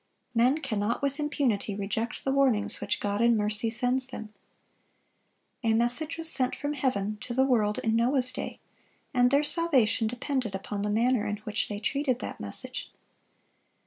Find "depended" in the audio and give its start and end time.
10.07-10.55